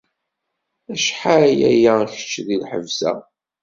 [0.93, 3.11] acḥal aya kečč deg lḥebs-a?